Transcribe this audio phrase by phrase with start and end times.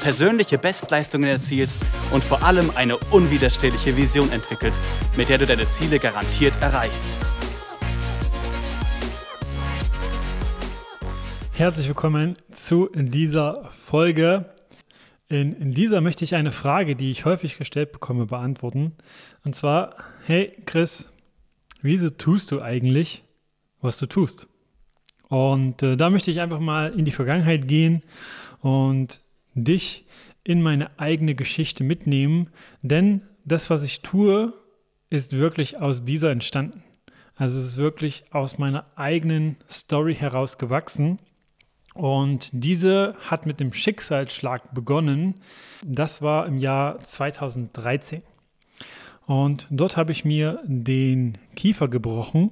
[0.00, 1.78] persönliche Bestleistungen erzielst
[2.12, 4.82] und vor allem eine unwiderstehliche Vision entwickelst,
[5.16, 7.08] mit der du deine Ziele garantiert erreichst.
[11.52, 14.54] Herzlich willkommen zu dieser Folge.
[15.28, 18.92] In, in, dieser möchte ich eine Frage, die ich häufig gestellt bekomme, beantworten.
[19.44, 21.12] Und zwar, hey Chris,
[21.82, 23.24] wieso tust du eigentlich,
[23.80, 24.46] was du tust?
[25.28, 28.02] Und äh, da möchte ich einfach mal in die Vergangenheit gehen
[28.60, 29.20] und
[29.64, 30.06] dich
[30.44, 32.48] in meine eigene Geschichte mitnehmen,
[32.82, 34.52] denn das, was ich tue,
[35.10, 36.82] ist wirklich aus dieser entstanden.
[37.34, 41.18] Also es ist wirklich aus meiner eigenen Story heraus gewachsen.
[41.94, 45.34] Und diese hat mit dem Schicksalsschlag begonnen.
[45.84, 48.22] Das war im Jahr 2013.
[49.26, 52.50] Und dort habe ich mir den Kiefer gebrochen.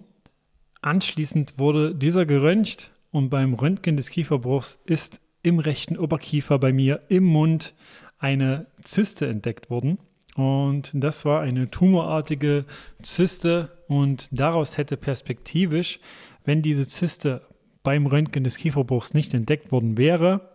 [0.82, 7.02] Anschließend wurde dieser geröntgt und beim Röntgen des Kieferbruchs ist im rechten Oberkiefer bei mir
[7.08, 7.74] im Mund
[8.18, 9.98] eine Zyste entdeckt worden.
[10.34, 12.64] Und das war eine tumorartige
[13.00, 16.00] Zyste und daraus hätte perspektivisch,
[16.44, 17.42] wenn diese Zyste
[17.84, 20.50] beim Röntgen des Kieferbruchs nicht entdeckt worden wäre,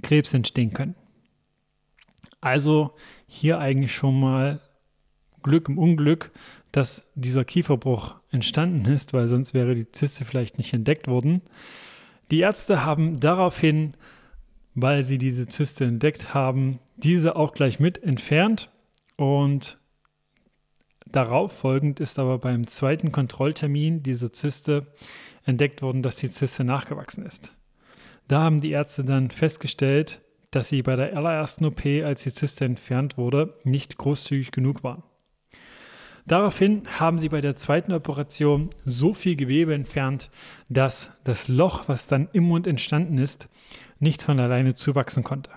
[0.00, 0.94] Krebs entstehen können.
[2.40, 2.94] Also
[3.26, 4.60] hier eigentlich schon mal
[5.42, 6.32] Glück im Unglück,
[6.72, 11.42] dass dieser Kieferbruch entstanden ist, weil sonst wäre die Zyste vielleicht nicht entdeckt worden.
[12.30, 13.94] Die Ärzte haben daraufhin,
[14.74, 18.70] weil sie diese Zyste entdeckt haben, diese auch gleich mit entfernt
[19.16, 19.78] und
[21.06, 24.86] darauf folgend ist aber beim zweiten Kontrolltermin dieser Zyste
[25.44, 27.52] entdeckt worden, dass die Zyste nachgewachsen ist.
[28.26, 32.64] Da haben die Ärzte dann festgestellt, dass sie bei der allerersten OP, als die Zyste
[32.64, 35.02] entfernt wurde, nicht großzügig genug waren.
[36.26, 40.30] Daraufhin haben sie bei der zweiten Operation so viel Gewebe entfernt,
[40.70, 43.48] dass das Loch, was dann im Mund entstanden ist,
[43.98, 45.50] nicht von alleine zuwachsen konnte.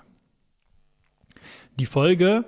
[1.78, 2.44] Die Folge,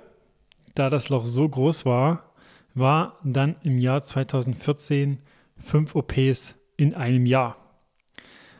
[0.75, 2.31] da das Loch so groß war,
[2.75, 5.19] war dann im Jahr 2014
[5.57, 7.57] fünf OPs in einem Jahr.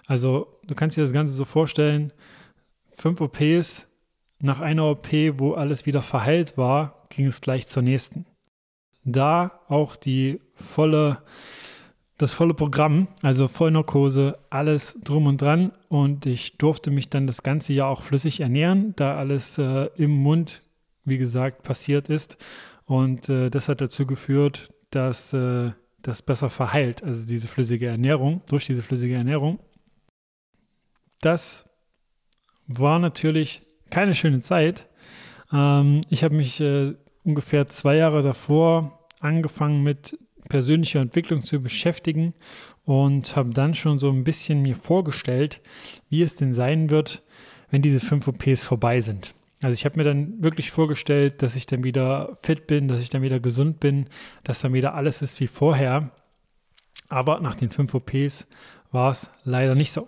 [0.08, 2.12] Also du kannst dir das Ganze so vorstellen,
[2.90, 3.90] fünf OPs
[4.40, 8.26] nach einer OP, wo alles wieder verheilt war, ging es gleich zur nächsten
[9.04, 11.24] da auch die volle,
[12.18, 15.72] das volle Programm, also Vollnarkose, alles drum und dran.
[15.90, 20.12] Und ich durfte mich dann das ganze Jahr auch flüssig ernähren, da alles äh, im
[20.12, 20.62] Mund,
[21.04, 22.38] wie gesagt, passiert ist.
[22.86, 28.42] Und äh, das hat dazu geführt, dass äh, das besser verheilt, also diese flüssige Ernährung,
[28.50, 29.60] durch diese flüssige Ernährung.
[31.22, 31.70] Das
[32.68, 34.88] war natürlich keine schöne Zeit.
[35.52, 40.18] Ähm, ich habe mich äh, ungefähr zwei Jahre davor angefangen mit
[40.50, 42.34] persönlicher Entwicklung zu beschäftigen
[42.84, 45.62] und habe dann schon so ein bisschen mir vorgestellt,
[46.10, 47.24] wie es denn sein wird,
[47.70, 49.34] wenn diese fünf OPs vorbei sind.
[49.62, 53.12] Also ich habe mir dann wirklich vorgestellt, dass ich dann wieder fit bin, dass ich
[53.12, 54.08] dann wieder gesund bin,
[54.44, 56.12] dass dann wieder alles ist wie vorher.
[57.10, 58.48] Aber nach den fünf OPs
[58.92, 60.08] war es leider nicht so.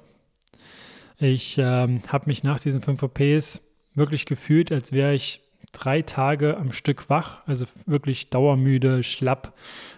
[1.19, 3.61] Ich ähm, habe mich nach diesen fünf OPs
[3.93, 5.41] wirklich gefühlt, als wäre ich
[5.73, 9.53] drei Tage am Stück wach, also wirklich dauermüde, schlapp.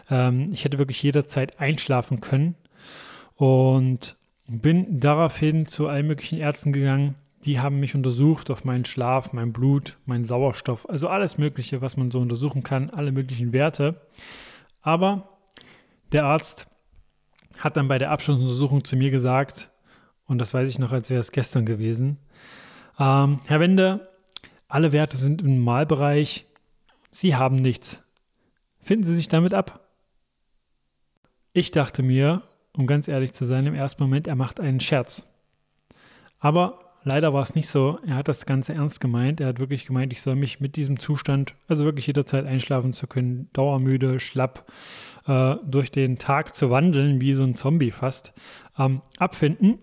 [0.10, 2.56] Ähm, ich hätte wirklich jederzeit einschlafen können
[3.36, 7.16] und bin daraufhin zu allen möglichen Ärzten gegangen.
[7.44, 11.98] Die haben mich untersucht auf meinen Schlaf, mein Blut, meinen Sauerstoff, also alles Mögliche, was
[11.98, 14.02] man so untersuchen kann, alle möglichen Werte.
[14.82, 15.38] Aber
[16.12, 16.68] der Arzt
[17.60, 19.70] hat dann bei der Abschlussuntersuchung zu mir gesagt,
[20.28, 22.18] und das weiß ich noch, als wäre es gestern gewesen,
[23.00, 24.10] ähm, Herr Wende,
[24.68, 26.46] alle Werte sind im Normalbereich.
[27.12, 28.04] Sie haben nichts.
[28.80, 29.88] Finden Sie sich damit ab?
[31.54, 35.28] Ich dachte mir, um ganz ehrlich zu sein, im ersten Moment, er macht einen Scherz.
[36.40, 38.00] Aber leider war es nicht so.
[38.06, 39.40] Er hat das Ganze ernst gemeint.
[39.40, 43.08] Er hat wirklich gemeint, ich soll mich mit diesem Zustand, also wirklich jederzeit einschlafen zu
[43.08, 44.70] können, dauermüde, schlapp,
[45.28, 48.34] äh, durch den Tag zu wandeln, wie so ein Zombie fast,
[48.78, 49.80] ähm, abfinden.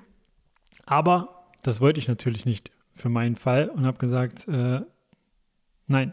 [0.84, 4.80] Aber das wollte ich natürlich nicht für meinen Fall und habe gesagt, äh,
[5.86, 6.12] nein.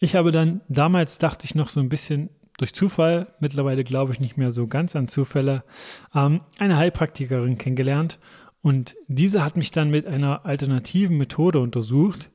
[0.00, 4.20] Ich habe dann, damals dachte ich noch so ein bisschen durch Zufall, mittlerweile glaube ich
[4.20, 5.64] nicht mehr so ganz an Zufälle,
[6.14, 8.18] ähm, eine Heilpraktikerin kennengelernt
[8.62, 12.30] und diese hat mich dann mit einer alternativen Methode untersucht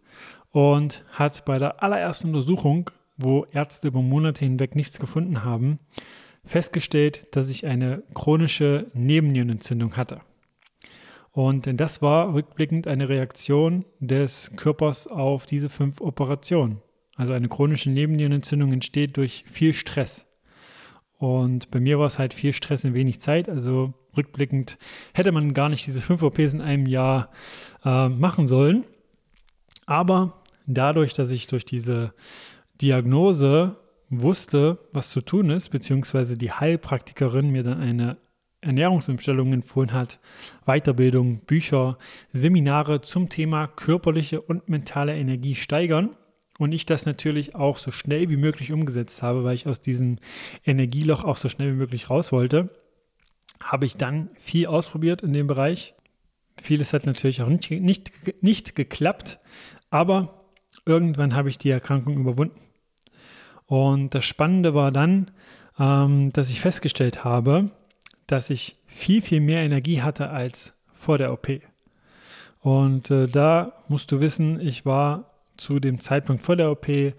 [0.52, 5.80] und hat bei der allerersten Untersuchung, wo Ärzte über Monate hinweg nichts gefunden haben,
[6.46, 10.22] festgestellt, dass ich eine chronische Nebennierenentzündung hatte.
[11.32, 16.82] Und das war rückblickend eine Reaktion des Körpers auf diese fünf Operationen.
[17.16, 20.28] Also eine chronische Nebennierenentzündung entsteht durch viel Stress.
[21.18, 23.50] Und bei mir war es halt viel Stress in wenig Zeit.
[23.50, 24.78] Also rückblickend
[25.14, 27.30] hätte man gar nicht diese fünf OPs in einem Jahr
[27.84, 28.86] äh, machen sollen.
[29.86, 32.14] Aber dadurch, dass ich durch diese
[32.82, 33.76] Diagnose
[34.10, 38.18] wusste, was zu tun ist, beziehungsweise die Heilpraktikerin mir dann eine
[38.62, 40.20] Ernährungsumstellung empfohlen hat,
[40.66, 41.98] Weiterbildung, Bücher,
[42.34, 46.16] Seminare zum Thema körperliche und mentale Energie steigern.
[46.58, 50.18] Und ich das natürlich auch so schnell wie möglich umgesetzt habe, weil ich aus diesem
[50.66, 52.70] Energieloch auch so schnell wie möglich raus wollte,
[53.64, 55.96] habe ich dann viel ausprobiert in dem Bereich.
[56.62, 58.12] Vieles hat natürlich auch nicht, nicht,
[58.44, 59.40] nicht geklappt,
[59.90, 60.46] aber
[60.86, 62.60] irgendwann habe ich die Erkrankung überwunden.
[63.66, 65.32] Und das Spannende war dann,
[65.80, 67.72] ähm, dass ich festgestellt habe,
[68.32, 71.50] dass ich viel, viel mehr Energie hatte als vor der OP.
[72.62, 77.14] Und äh, da musst du wissen, ich war zu dem Zeitpunkt vor der OP äh,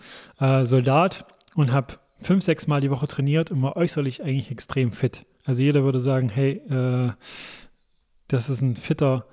[0.62, 1.26] Soldat
[1.56, 5.24] und habe fünf, sechs Mal die Woche trainiert und war äußerlich eigentlich extrem fit.
[5.44, 7.12] Also jeder würde sagen, hey, äh,
[8.28, 9.26] das ist ein fitter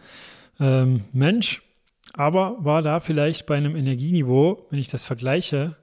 [0.59, 1.61] ähm, Mensch,
[2.13, 5.75] aber war da vielleicht bei einem Energieniveau, wenn ich das vergleiche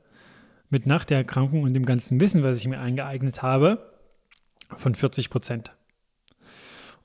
[0.70, 3.92] mit nach der Erkrankung und dem ganzen Wissen, was ich mir eingeeignet habe,
[4.76, 5.72] von 40 Prozent.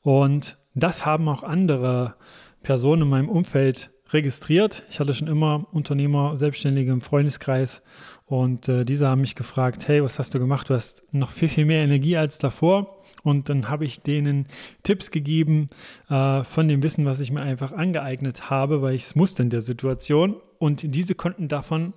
[0.02, 2.16] Und das haben auch andere
[2.64, 4.84] Personen in meinem Umfeld registriert.
[4.90, 7.84] Ich hatte schon immer Unternehmer, Selbstständige im Freundeskreis
[8.26, 10.70] und äh, diese haben mich gefragt, hey, was hast du gemacht?
[10.70, 12.96] Du hast noch viel, viel mehr Energie als davor.
[13.24, 14.48] Und dann habe ich denen
[14.84, 15.68] Tipps gegeben
[16.10, 19.50] äh, von dem Wissen, was ich mir einfach angeeignet habe, weil ich es musste in
[19.50, 20.38] der Situation.
[20.58, 21.94] Und diese konnten davon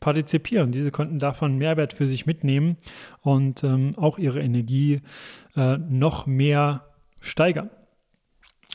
[0.00, 0.72] partizipieren.
[0.72, 2.76] Diese konnten davon Mehrwert für sich mitnehmen
[3.20, 5.00] und ähm, auch ihre Energie
[5.56, 6.91] äh, noch mehr
[7.22, 7.70] steigern.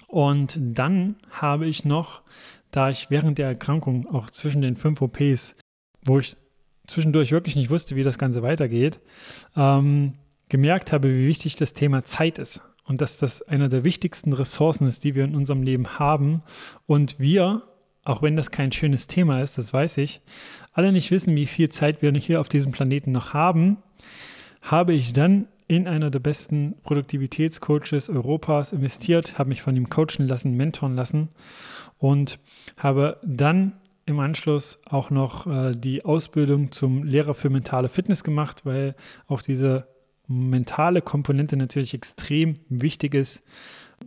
[0.08, 2.24] Und dann habe ich noch,
[2.72, 5.56] da ich während der Erkrankung auch zwischen den fünf OPs,
[6.04, 6.36] wo ich
[6.88, 9.00] zwischendurch wirklich nicht wusste, wie das Ganze weitergeht,
[9.56, 10.14] ähm,
[10.50, 12.62] gemerkt habe, wie wichtig das Thema Zeit ist.
[12.86, 16.42] Und dass das einer der wichtigsten Ressourcen ist, die wir in unserem Leben haben.
[16.86, 17.64] Und wir,
[18.06, 20.22] auch wenn das kein schönes Thema ist, das weiß ich,
[20.72, 23.84] alle nicht wissen, wie viel Zeit wir hier auf diesem Planeten noch haben,
[24.62, 30.28] habe ich dann in einer der besten Produktivitätscoaches Europas investiert, habe mich von ihm coachen
[30.28, 31.30] lassen, mentoren lassen
[31.98, 32.40] und
[32.78, 33.74] habe dann
[34.06, 38.96] im Anschluss auch noch äh, die Ausbildung zum Lehrer für mentale Fitness gemacht, weil
[39.28, 39.88] auch diese
[40.28, 43.44] mentale Komponente natürlich extrem wichtig ist,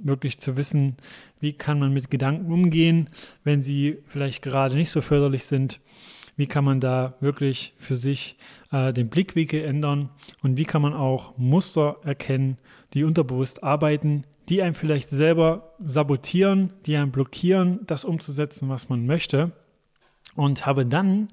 [0.02, 0.96] wirklich zu wissen,
[1.40, 3.10] wie kann man mit Gedanken umgehen,
[3.44, 5.80] wenn sie vielleicht gerade nicht so förderlich sind
[6.40, 8.38] wie kann man da wirklich für sich
[8.72, 10.08] äh, den Blickwinkel ändern
[10.42, 12.56] und wie kann man auch Muster erkennen,
[12.94, 19.04] die unterbewusst arbeiten, die einem vielleicht selber sabotieren, die einem blockieren, das umzusetzen, was man
[19.04, 19.52] möchte.
[20.34, 21.28] Und habe dann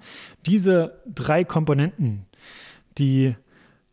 [0.45, 2.25] diese drei Komponenten,
[2.98, 3.38] die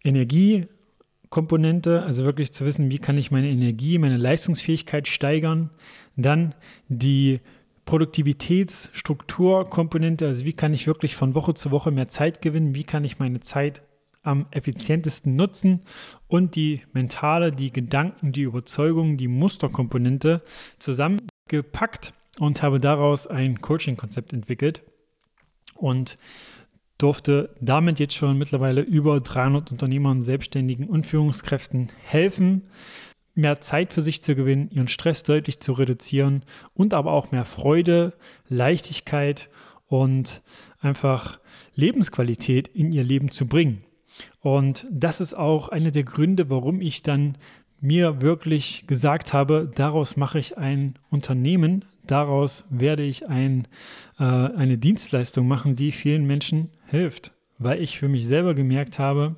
[0.02, 5.70] Energiekomponente, also wirklich zu wissen, wie kann ich meine Energie, meine Leistungsfähigkeit steigern,
[6.17, 6.56] dann
[6.88, 7.38] die
[7.84, 13.04] Produktivitätsstrukturkomponente, also wie kann ich wirklich von Woche zu Woche mehr Zeit gewinnen, wie kann
[13.04, 13.81] ich meine Zeit
[14.22, 15.81] am effizientesten nutzen
[16.26, 20.43] und die mentale, die Gedanken, die Überzeugungen, die Musterkomponente
[20.79, 24.82] zusammengepackt und habe daraus ein Coaching-Konzept entwickelt
[25.76, 26.17] und
[26.98, 32.62] durfte damit jetzt schon mittlerweile über 300 Unternehmern, Selbstständigen und Führungskräften helfen,
[33.34, 37.44] mehr Zeit für sich zu gewinnen, ihren Stress deutlich zu reduzieren und aber auch mehr
[37.44, 38.14] Freude,
[38.48, 39.48] Leichtigkeit
[39.86, 40.43] und
[40.81, 41.38] einfach
[41.74, 43.84] Lebensqualität in ihr Leben zu bringen.
[44.41, 47.36] Und das ist auch einer der Gründe, warum ich dann
[47.81, 53.67] mir wirklich gesagt habe, daraus mache ich ein Unternehmen, daraus werde ich ein,
[54.19, 59.36] äh, eine Dienstleistung machen, die vielen Menschen hilft, weil ich für mich selber gemerkt habe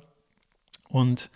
[0.89, 1.29] und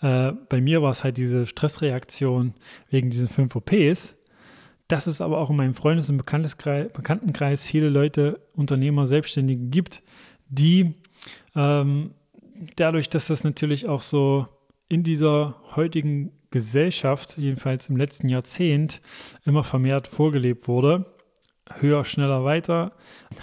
[0.00, 2.54] äh, bei mir war es halt diese Stressreaktion
[2.88, 4.16] wegen diesen fünf OPs.
[4.88, 10.02] Dass es aber auch in meinem Freundes- und Bekanntenkreis viele Leute, Unternehmer, Selbstständige gibt,
[10.48, 10.94] die
[11.54, 12.10] ähm,
[12.74, 14.48] dadurch, dass das natürlich auch so
[14.88, 19.00] in dieser heutigen Gesellschaft, jedenfalls im letzten Jahrzehnt,
[19.44, 21.06] immer vermehrt vorgelebt wurde.
[21.78, 22.92] Höher, schneller, weiter.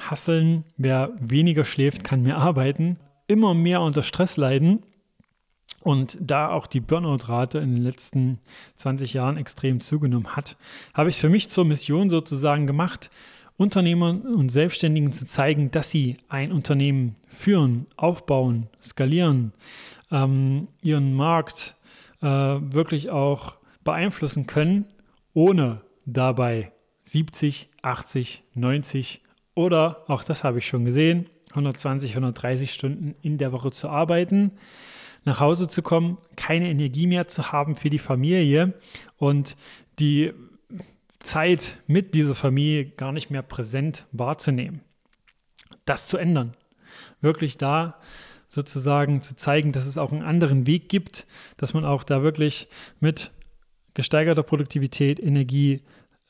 [0.10, 3.00] Hasseln, wer weniger schläft, kann mehr arbeiten.
[3.28, 4.84] Immer mehr unter Stress leiden
[5.82, 8.40] und da auch die Burnout-Rate in den letzten
[8.78, 10.58] 20 Jahren extrem zugenommen hat,
[10.94, 13.10] habe ich es für mich zur Mission sozusagen gemacht,
[13.58, 19.52] Unternehmern und Selbstständigen zu zeigen, dass sie ein Unternehmen führen, aufbauen, skalieren,
[20.12, 21.76] ähm, ihren Markt
[22.22, 24.86] äh, wirklich auch beeinflussen können,
[25.34, 26.72] ohne dabei
[27.04, 29.22] 70, 80, 90
[29.56, 34.52] oder, auch das habe ich schon gesehen, 120, 130 Stunden in der Woche zu arbeiten,
[35.28, 38.74] nach Hause zu kommen, keine Energie mehr zu haben für die Familie
[39.18, 39.56] und
[40.00, 40.34] die
[41.20, 44.82] Zeit mit dieser Familie gar nicht mehr präsent wahrzunehmen.
[45.86, 46.56] Das zu ändern.
[47.22, 48.00] Wirklich da
[48.48, 52.70] sozusagen zu zeigen, dass es auch einen anderen Weg gibt, dass man auch da wirklich
[53.02, 53.32] mit
[53.94, 55.84] gesteigerter Produktivität, Energie,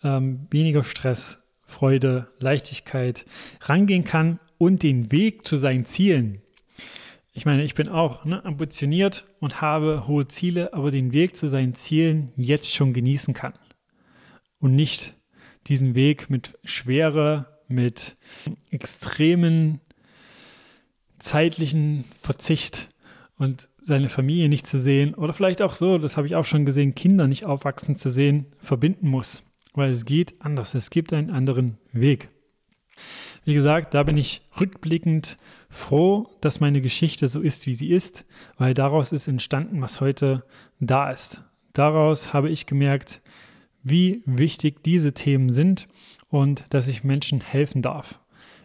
[0.04, 3.26] ähm, weniger Stress, Freude, Leichtigkeit
[3.62, 6.42] rangehen kann und den Weg zu seinen Zielen.
[7.38, 11.48] Ich meine, ich bin auch ne, ambitioniert und habe hohe Ziele, aber den Weg zu
[11.48, 13.54] seinen Zielen jetzt schon genießen kann.
[14.60, 15.16] Und nicht
[15.68, 18.18] diesen Weg mit Schwere, mit
[18.72, 19.82] extremen
[21.20, 22.90] zeitlichen Verzicht
[23.38, 26.66] und seine Familie nicht zu sehen oder vielleicht auch so, das habe ich auch schon
[26.66, 29.44] gesehen, Kinder nicht aufwachsen zu sehen, verbinden muss
[29.78, 30.74] weil es geht anders.
[30.74, 32.30] Es gibt einen anderen Weg.
[33.48, 35.38] Wie gesagt, da bin ich rückblickend
[35.70, 38.26] froh, dass meine Geschichte so ist, wie sie ist,
[38.58, 40.44] weil daraus ist entstanden, was heute
[40.82, 41.46] da ist.
[41.72, 43.22] Daraus habe ich gemerkt,
[43.84, 45.88] wie wichtig diese Themen sind
[46.28, 48.20] und dass ich Menschen helfen darf,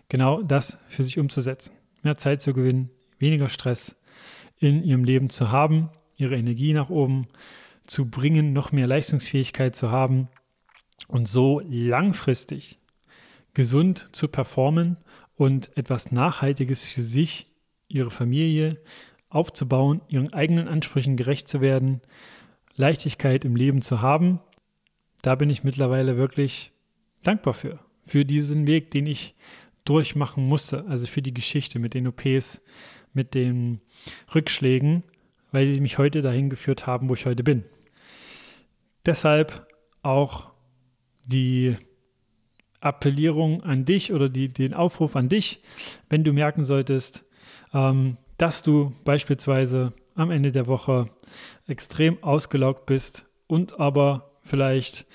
[0.09, 1.75] genau das für sich umzusetzen.
[2.03, 3.95] Mehr Zeit zu gewinnen, weniger Stress
[4.59, 7.29] in ihrem Leben zu haben, ihre Energie nach oben
[7.87, 10.27] zu bringen, noch mehr Leistungsfähigkeit zu haben
[11.07, 12.82] und so langfristig
[13.55, 14.97] gesund zu performen
[15.37, 17.47] und etwas Nachhaltiges für sich,
[17.89, 18.81] ihre Familie
[19.29, 22.01] aufzubauen, ihren eigenen Ansprüchen gerecht zu werden,
[22.75, 24.41] Leichtigkeit im Leben zu haben,
[25.23, 26.73] da bin ich mittlerweile wirklich
[27.23, 29.35] dankbar für, für diesen Weg, den ich
[29.85, 32.63] durchmachen musste, also für die Geschichte mit den OPs,
[33.13, 33.81] mit den
[34.35, 35.05] Rückschlägen,
[35.51, 37.65] weil sie mich heute dahin geführt haben, wo ich heute bin.
[39.07, 39.67] Deshalb
[40.03, 40.51] auch
[41.25, 41.77] die
[42.83, 45.63] Appellierung an dich oder die, den Aufruf an dich,
[46.09, 47.25] wenn du merken solltest,
[47.73, 51.07] ähm, dass du beispielsweise am Ende der Woche
[51.67, 55.07] extrem ausgelaugt bist und aber vielleicht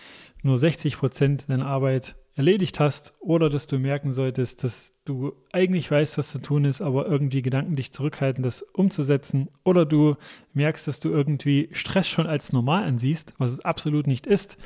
[0.44, 5.90] nur 60 Prozent deiner Arbeit erledigt hast oder dass du merken solltest, dass du eigentlich
[5.90, 10.16] weißt, was zu tun ist, aber irgendwie Gedanken dich zurückhalten, das umzusetzen oder du
[10.54, 14.58] merkst, dass du irgendwie Stress schon als normal ansiehst, was es absolut nicht ist,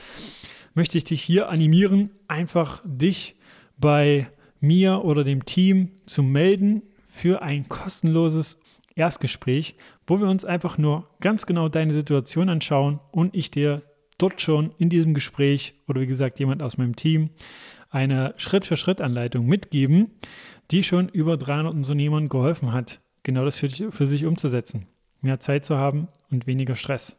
[0.74, 3.36] möchte ich dich hier animieren, einfach dich
[3.78, 4.28] bei
[4.60, 8.58] mir oder dem Team zu melden für ein kostenloses
[8.96, 9.76] Erstgespräch,
[10.08, 13.84] wo wir uns einfach nur ganz genau deine Situation anschauen und ich dir
[14.18, 17.32] dort schon in diesem Gespräch oder wie gesagt jemand aus meinem Team
[17.90, 20.12] eine Schritt-für-Schritt-Anleitung mitgeben,
[20.70, 24.88] die schon über 300 Unternehmern geholfen hat, genau das für, für sich umzusetzen.
[25.22, 27.18] Mehr Zeit zu haben und weniger Stress.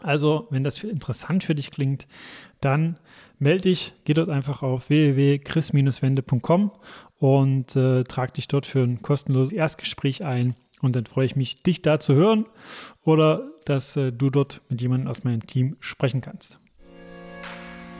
[0.00, 2.06] Also, wenn das interessant für dich klingt,
[2.60, 2.98] dann
[3.38, 6.72] melde dich, geh dort einfach auf www.chris-wende.com
[7.18, 10.54] und äh, trag dich dort für ein kostenloses Erstgespräch ein.
[10.80, 12.46] Und dann freue ich mich, dich da zu hören
[13.02, 16.60] oder dass äh, du dort mit jemandem aus meinem Team sprechen kannst.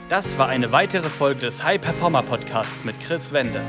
[0.09, 3.63] Das war eine weitere Folge des High Performer Podcasts mit Chris Wende.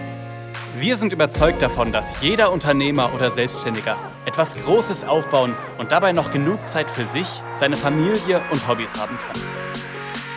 [0.80, 6.32] Wir sind überzeugt davon, dass jeder Unternehmer oder Selbstständiger etwas Großes aufbauen und dabei noch
[6.32, 9.69] genug Zeit für sich, seine Familie und Hobbys haben kann.